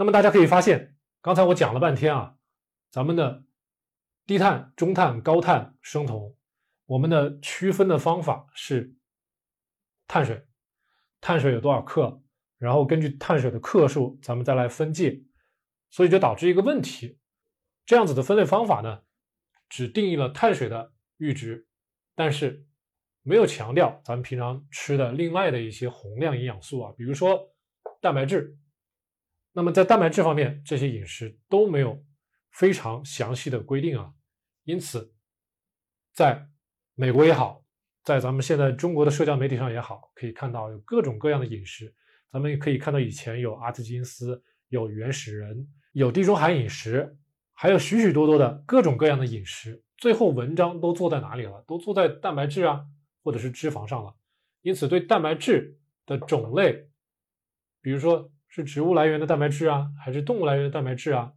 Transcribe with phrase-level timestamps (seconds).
[0.00, 2.38] 那么大家可以发现，刚才我讲了半天啊，
[2.90, 3.44] 咱们的
[4.24, 6.34] 低碳、中碳、高碳生酮，
[6.86, 8.96] 我们的区分的方法是
[10.08, 10.46] 碳水，
[11.20, 12.22] 碳水有多少克，
[12.56, 15.22] 然后根据碳水的克数，咱们再来分界，
[15.90, 17.18] 所以就导致一个问题，
[17.84, 19.02] 这样子的分类方法呢，
[19.68, 21.68] 只定义了碳水的阈值，
[22.14, 22.64] 但是
[23.20, 27.52] 没有强调咱们平常吃的另外的一些宏量营养素啊，比如说
[28.00, 28.56] 蛋白质。
[29.52, 32.04] 那么在蛋白质方面，这些饮食都没有
[32.52, 34.14] 非常详细的规定啊，
[34.62, 35.12] 因此，
[36.12, 36.46] 在
[36.94, 37.64] 美国也好，
[38.04, 41.92] 在咱们现在中国的社交媒体上也好，可以看到有各种各样的饮食。
[42.30, 47.18] 咱们也可以看到以前有阿特金斯，有原始人，有地中海饮食，
[47.52, 49.82] 还有许许多多的各种各样的饮食。
[49.96, 51.64] 最后文章都做在哪里了？
[51.66, 52.86] 都做在蛋白质啊，
[53.24, 54.14] 或者是脂肪上了。
[54.62, 56.88] 因此，对蛋白质的种类，
[57.82, 58.30] 比如说。
[58.52, 61.34] 是植物来源的蛋白质啊，还是动物来源的蛋白质啊？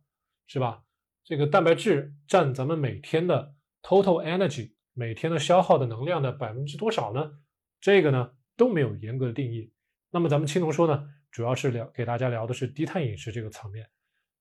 [0.48, 0.84] 是吧？
[1.24, 7.40] 这个蛋白质占咱们每天的 total energy 每天的消耗的能量的百分之多少呢？
[7.80, 9.72] 这个呢都没有严格的定义。
[10.10, 13.88] 那么咱们青龙说呢，主要是聊给大家聊的是低碳饮食这个层面。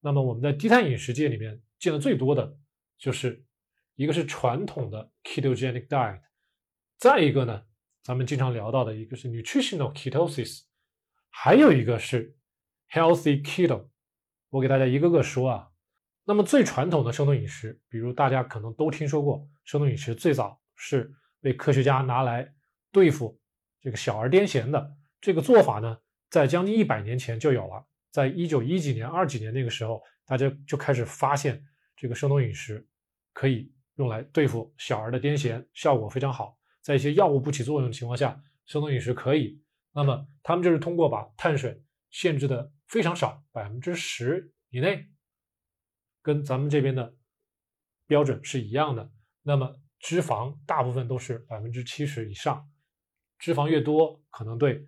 [0.01, 2.57] 那么我们在低碳饮食界里面见的最多的
[2.97, 3.45] 就是
[3.97, 6.23] 一个是传统的 ketogenic diet，
[6.97, 7.65] 再一个呢，
[8.03, 10.63] 咱们经常聊到的一个是 nutritional ketosis，
[11.29, 12.35] 还有一个是。
[12.93, 13.89] Healthy keto，
[14.51, 15.71] 我给大家一个个说啊。
[16.25, 22.55] 那么最传统的生酮饮食，比如大家可能都听说过，生酮饮食最早是被科学家拿来
[22.93, 23.41] 对付
[23.81, 24.95] 这个小儿癫痫的。
[25.23, 27.83] 这个做法呢，在将近一百年前就有了。
[28.11, 31.65] 在一九一几年、二几年那个时候，大家就开始发现
[31.97, 32.87] 这个生酮饮食
[33.33, 36.59] 可以用来对付小儿的癫痫，效果非常好。
[36.83, 39.59] 在一些药物不起作用的情况下，生酮饮食可以。
[39.95, 42.71] 那么他们就是通过把碳水限制的。
[42.93, 45.09] 非常少，百分之十以内，
[46.21, 47.17] 跟咱们这边的
[48.07, 49.11] 标准是一样的。
[49.41, 52.71] 那么脂肪大部分都是百分之七十以上，
[53.39, 54.87] 脂肪越多，可能对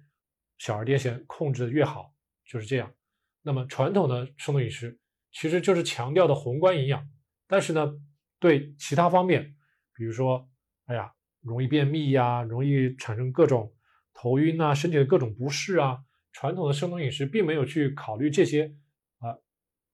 [0.59, 2.15] 小儿癫痫控制的越好，
[2.45, 2.93] 就是这样。
[3.41, 5.01] 那么传统的生酮饮食
[5.33, 7.09] 其实就是强调的宏观营养，
[7.47, 7.91] 但是呢，
[8.39, 9.57] 对其他方面，
[9.95, 10.47] 比如说，
[10.85, 13.75] 哎呀，容易便秘呀，容易产生各种
[14.13, 16.04] 头晕啊，身体的各种不适啊。
[16.35, 18.75] 传统的生酮饮食并没有去考虑这些
[19.21, 19.39] 啊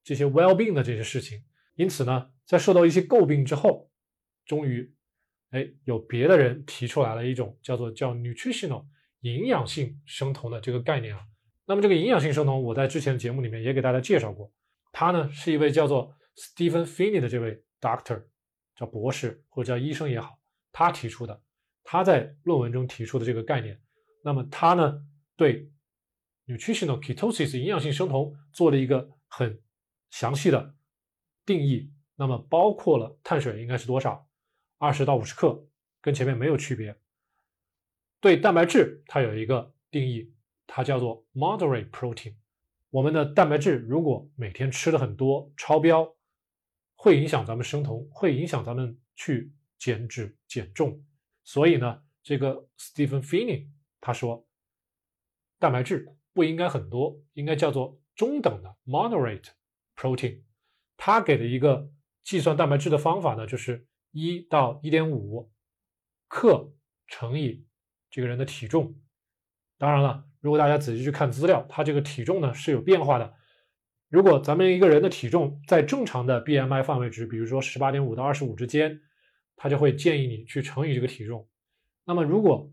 [0.03, 1.41] 这些 well being 的这些事情，
[1.75, 3.89] 因此呢，在受到一些诟病之后，
[4.45, 4.93] 终于
[5.51, 8.85] 哎有别的人提出来了一种叫做叫 nutritional
[9.21, 11.23] 营养性生酮的这个概念啊。
[11.65, 14.51] 那么这个营养性生酮，我在之前的节目里面也给大家介绍过，
[14.91, 18.23] 他呢是一位叫做 Stephen Finney 的这位 doctor，
[18.75, 20.39] 叫博士或者叫医生也好，
[20.71, 21.39] 他提出的，
[21.83, 23.79] 他在论文中提出的这个概念。
[24.23, 25.01] 那么他呢
[25.37, 25.70] 对
[26.51, 29.61] nutritional ketosis 营养性生酮做了一个很
[30.09, 30.75] 详细的
[31.45, 34.27] 定义，那么包括了碳水应该是多少，
[34.77, 35.65] 二十到五十克，
[36.01, 36.97] 跟前面没有区别。
[38.19, 40.33] 对蛋白质，它有一个定义，
[40.67, 42.35] 它叫做 moderate protein。
[42.89, 46.15] 我们的蛋白质如果每天吃的很多，超标，
[46.95, 51.03] 会影响咱们生酮，会影响咱们去减脂减重。
[51.43, 53.69] 所以呢，这个 Stephen Finney
[53.99, 54.45] 他说，
[55.57, 56.15] 蛋白质。
[56.33, 59.49] 不应该很多，应该叫做中等的 moderate
[59.95, 60.43] protein。
[60.97, 61.89] 他给的一个
[62.23, 65.51] 计算蛋白质的方法呢，就是一到一点五
[66.27, 66.73] 克
[67.07, 67.65] 乘以
[68.09, 68.95] 这个人的体重。
[69.77, 73.33] 当然了，如果大家仔细去看资料，他这个体重呢是有变化的。
[74.09, 79.01] 如果咱们一个人的体重在正常的 BMI 范围值，比如说十八点五到二十五之间，
[79.55, 81.49] 他就会建议你去乘以这个体重。
[82.05, 82.71] 那么如果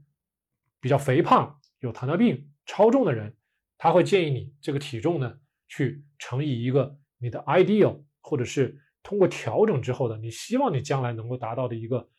[0.81, 3.38] 比较肥胖、有糖尿病、超重的人，
[3.79, 12.11] 他会建议你这个体重呢，去乘以一个你的 ideal，或者是通过调整之后的，你希望你将来能够达到的一个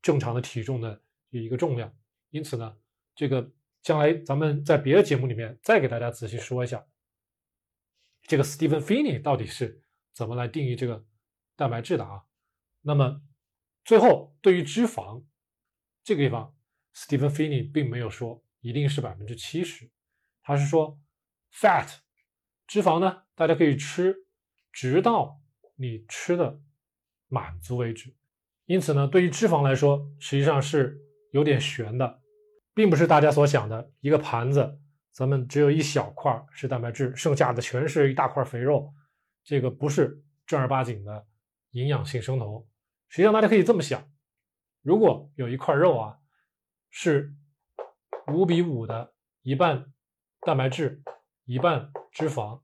[0.00, 1.92] 正常的体重的一个重量。
[2.30, 2.76] 因此呢，
[3.14, 6.86] 这个将来咱们在别的节目里面再给大家仔细说一下，
[8.22, 9.82] 这个 Stephen Finney 到底是
[10.12, 11.04] 怎么来定义这个
[11.56, 12.24] 蛋白质的啊？
[12.82, 13.20] 那么
[13.84, 15.24] 最后对于脂肪
[16.04, 16.56] 这个地方
[16.94, 19.90] ，Stephen Finney 并没有说一定是百分之七十。
[20.46, 21.00] 他是说
[21.50, 21.88] ，fat
[22.66, 24.26] 脂肪呢，大家可以吃，
[24.70, 25.40] 直到
[25.74, 26.60] 你吃的
[27.28, 28.14] 满足为止。
[28.66, 31.00] 因此呢，对于脂肪来说，实际上是
[31.30, 32.20] 有点悬的，
[32.74, 34.78] 并不是大家所想的一个盘子，
[35.12, 38.92] 咱们只有一小块是蛋白质，剩下的全是一大块肥肉。
[39.42, 41.26] 这个不是正儿八经的
[41.70, 42.68] 营养性生酮。
[43.08, 44.06] 实际上，大家可以这么想：
[44.82, 46.18] 如果有一块肉啊，
[46.90, 47.34] 是
[48.26, 49.90] 五比五的一半。
[50.44, 51.02] 蛋白质
[51.44, 52.60] 一半脂肪，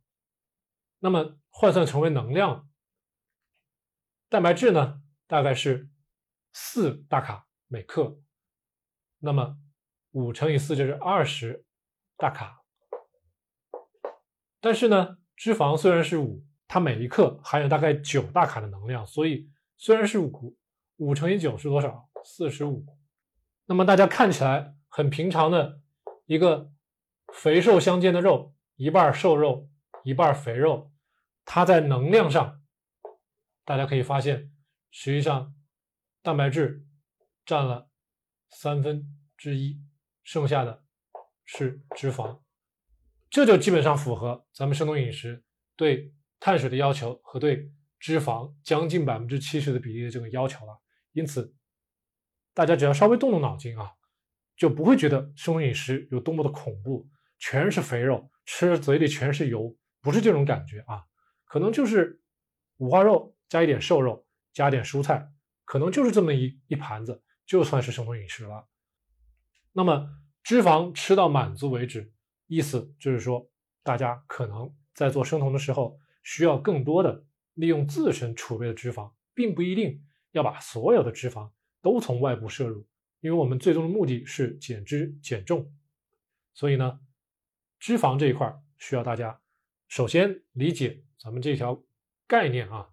[0.98, 2.68] 那么换算成为能量，
[4.28, 5.88] 蛋白质呢大概是
[6.52, 8.20] 四大卡每克，
[9.18, 9.56] 那么
[10.10, 11.64] 五乘以四就是二十
[12.16, 12.62] 大卡。
[14.60, 20.54] 但是呢，脂肪虽然是五，它每一克含有大概九大卡的能量，所以虽然是五，
[20.96, 22.10] 五乘以九是多少？
[22.24, 22.84] 四十五。
[23.64, 25.80] 那么大家看起来很平常的
[26.26, 26.70] 一个
[27.32, 29.68] 肥瘦相间的肉，一半瘦肉，
[30.04, 30.92] 一半肥肉，
[31.44, 32.62] 它在能量上，
[33.64, 34.52] 大家可以发现，
[34.90, 35.54] 实际上
[36.22, 36.84] 蛋白质
[37.46, 37.88] 占了
[38.50, 39.80] 三分之一，
[40.22, 40.84] 剩下的
[41.44, 42.40] 是脂肪。
[43.30, 45.44] 这就基本上符合咱们生酮饮食
[45.76, 50.80] 对碳水的要求和对脂肪将近百分之七十的比例的这个要求了。
[51.12, 51.54] 因此，
[52.52, 53.92] 大家只要稍微动动脑筋啊，
[54.56, 57.08] 就不会觉得生酮饮食有多么的恐怖，
[57.40, 61.06] 全是肥肉，吃嘴里全是油，不是这种感觉啊。
[61.44, 62.22] 可能就是
[62.76, 65.32] 五花肉加一点瘦肉，加点蔬菜，
[65.64, 68.68] 可能就是这么一一盘子，就算是生酮饮食了。
[69.72, 70.08] 那么
[70.44, 72.12] 脂肪吃到满足为止。
[72.46, 73.48] 意思就是说，
[73.84, 81.50] 大家可能在做生酮的时候，需要更多的利用自身储备的脂肪，并不一定要把所有的脂肪
[81.80, 82.84] 都从外部摄入，
[83.20, 85.72] 因为我们最终的目的是减脂减重。
[86.54, 86.98] 所以呢，
[87.80, 89.40] 脂肪这一块需要大家
[89.88, 91.82] 首先理解咱们这条
[92.28, 92.90] 概念啊，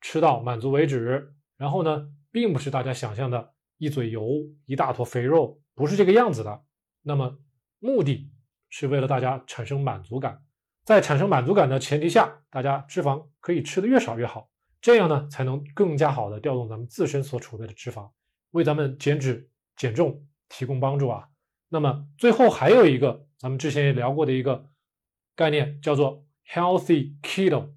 [0.00, 1.34] 吃到满足为止。
[1.58, 4.26] 然后呢，并不是大家想象的一嘴油、
[4.64, 6.64] 一大坨肥肉，不是这个样子的。
[7.02, 7.38] 那么
[7.80, 8.32] 目的。
[8.68, 10.42] 是为了大家产生满足感，
[10.84, 14.50] 在产生满足感的前提下，大家脂肪可以吃的越少越好，
[14.80, 18.10] 这样呢才能更加好的调动咱们自身所储备的脂肪，
[18.50, 21.28] 为咱们减脂减重提供帮助啊。
[21.68, 24.70] 那么最后还有一个咱们之前也聊过的一个
[25.34, 27.72] 概念，叫做 healthy keto，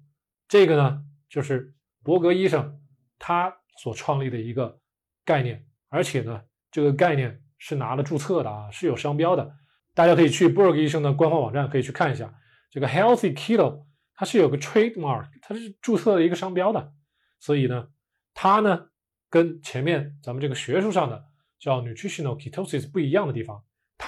[0.48, 2.80] 这个呢就是伯格医生
[3.18, 4.80] 他所创立的一个
[5.24, 9.56] 概念，而且呢这个概念是拿了注册的啊，是有商标的。
[9.92, 12.32] 大家可以去 Berg 医生的官方网站，可以去看一下
[12.70, 13.84] 这个 Healthy Keto，
[14.14, 16.94] 它是有个 trademark，它是注册了一个商标的。
[17.38, 17.88] 所以呢，
[18.32, 18.88] 它呢
[19.28, 21.26] 跟前面咱们这个学术上的
[21.58, 23.62] 叫 Nutritional Ketosis 不一样的地方，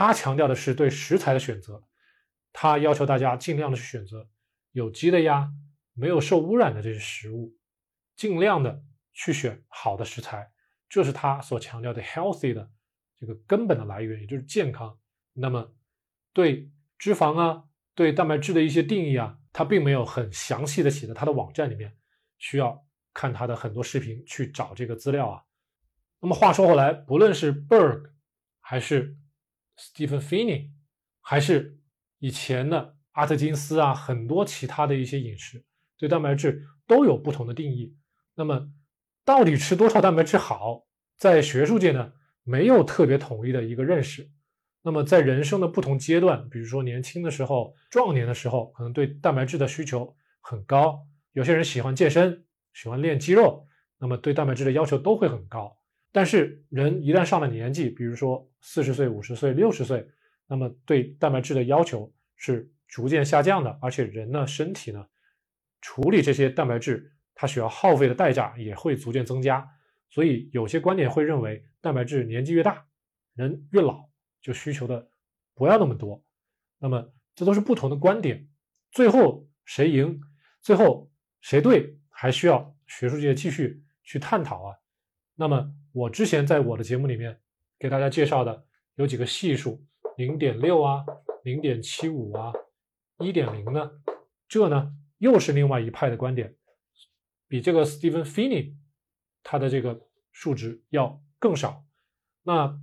[0.04, 1.80] 他强调的是对食材的选择，
[2.52, 4.28] 他要求大家尽量的去选择
[4.72, 5.48] 有机的呀，
[5.94, 7.56] 没有受污染的这些食物，
[8.16, 8.82] 尽量的
[9.12, 10.50] 去选好的食材，
[10.88, 12.68] 这是他所强调的 healthy 的
[13.20, 14.98] 这个根本的来源，也就是健康。
[15.34, 15.72] 那么，
[16.32, 16.68] 对
[16.98, 17.62] 脂肪啊，
[17.94, 21.96] 对蛋白质的一些定义啊，他并没有很详细的写在他的网站里面，
[22.38, 22.84] 需要
[23.14, 25.44] 看他的很多视频去找这个资料啊。
[26.18, 28.10] 那么话说回来，不论是 Berg
[28.60, 29.16] 还是
[29.78, 30.70] Stephen Finney，
[31.20, 31.78] 还是
[32.18, 35.64] 以前的阿特金斯啊，很多其他的一些饮食
[35.96, 37.96] 对蛋白质都有不同的定义。
[38.34, 38.70] 那么，
[39.24, 40.86] 到底吃多少蛋白质好，
[41.16, 44.30] 在学术界呢，没有特别统一的一个认识。
[44.82, 51.06] 那么在人生的不同阶段，比如说年轻的时候、壮年的时候，可能对蛋白质的需求很高。
[51.32, 53.68] 有些人喜欢健身，喜欢练肌肉，
[53.98, 55.76] 那么对蛋白质的要求都会很高。
[56.12, 60.06] 但是人一旦上了年纪，比如说四十岁、五十岁、六十岁，
[60.46, 65.04] 那么对蛋白质的要求是逐渐下降的，而且人呢身体呢
[65.80, 69.68] 处理这些蛋白质，它需要耗费的代价也会逐渐增加。
[70.10, 72.86] 所以有些观点会认为，蛋白质年纪越大，
[73.34, 74.08] 人越老。
[74.42, 75.08] 就需求的
[75.54, 76.20] 不要那么多，
[76.80, 78.48] 那么这都是不同的观点，
[78.90, 80.20] 最后谁赢，
[80.60, 84.76] 最后谁对，还需要学术界继续去探讨啊。
[85.42, 87.40] 那么我之前在我的节目里面
[87.76, 89.84] 给大家介绍的有几个系数，
[90.16, 91.04] 零点六啊，
[91.42, 92.52] 零点七五啊，
[93.18, 93.90] 一点零呢，
[94.46, 96.54] 这呢又是另外一派的观点，
[97.48, 98.76] 比这个 Stephen Finney
[99.42, 101.84] 他的这个数值要更少，
[102.44, 102.80] 那。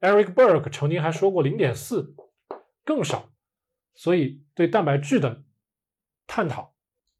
[0.00, 2.14] Eric Berg 曾经还说过零点四
[2.84, 3.30] 更少，
[3.94, 5.42] 所以对蛋白质的
[6.26, 6.74] 探讨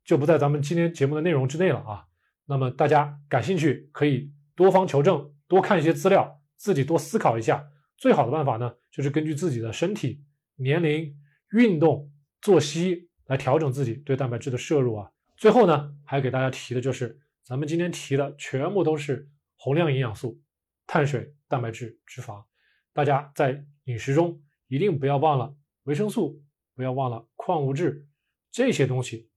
[0.05, 2.09] 就不在咱们今天节目的内容之内了啊。
[2.45, 7.71] 那么大家感兴趣可以多方求证，多看一些资料，自己多思考一下。
[7.97, 10.23] 最好的办法呢，就是根据自己的身体、
[10.57, 11.17] 年龄、
[11.53, 15.11] 运动、作息来调整自己对蛋白质的摄入啊。
[15.37, 20.41] 最后呢，还给大家提的就是，咱们今天提的全部都是宏量营养素：
[20.87, 22.45] 碳水、蛋白质、脂肪。
[22.93, 26.43] 大家在饮食中一定不要忘了维生素，
[26.75, 28.07] 不要忘了矿物质，
[28.51, 29.29] 这些东西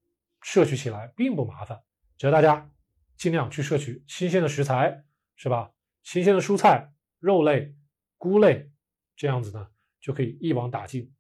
[0.42, 1.80] 摄取起来并不麻烦，
[2.18, 2.70] 只要大家
[3.16, 5.04] 尽量去摄取新鲜的食材，
[5.38, 5.72] 是吧？
[6.04, 7.74] 新鲜的蔬菜、肉类、
[8.18, 8.70] 菇类，
[9.16, 9.70] 这样子呢
[10.02, 11.14] 就可以一网打尽。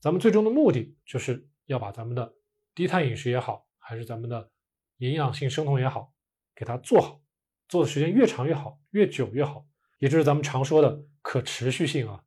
[0.00, 2.34] 咱们最终的目的就是要把咱们的
[2.74, 4.50] 低碳饮食也好，还是咱们的
[4.98, 6.12] 营养性生酮也好，
[6.54, 7.22] 给它做好，
[7.68, 9.64] 做的时间越长越好，越久越好，
[9.98, 12.24] 也就是咱们常说的可持续性啊。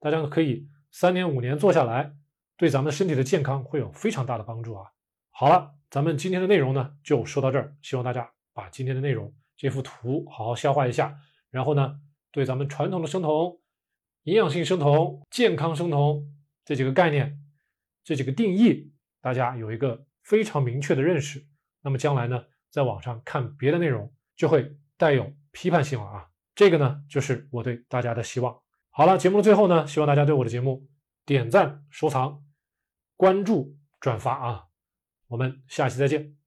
[0.00, 2.14] 大家可以三年五年做下来，
[2.56, 4.90] 对咱们身体的健康会有非常大的帮助啊。
[5.30, 11.18] 好了，咱们今天的内容呢就说到这儿，希望大家把今天的内容这幅图好好消化一下，
[11.50, 12.00] 然后呢，
[12.30, 13.60] 对咱们传统的生酮、
[14.22, 16.32] 营养性生酮、健康生酮
[16.64, 17.38] 这几个概念、
[18.04, 21.44] 这几个定义，大家有一个非常明确的认识。
[21.82, 26.28] 那么将来呢，在网上看别的内容就会带有批判性了啊。
[26.54, 28.56] 这个呢，就是我对大家的希望。
[28.90, 30.88] 好了，节目的最后呢，希望大家对我的节目
[31.26, 32.44] 点赞、收藏、
[33.16, 34.66] 关注、转发啊！
[35.28, 36.37] 我们下期再见。